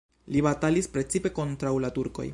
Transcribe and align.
Li 0.35 0.41
batalis 0.47 0.89
precipe 0.95 1.33
kontraŭ 1.41 1.77
la 1.87 1.95
turkoj. 2.01 2.29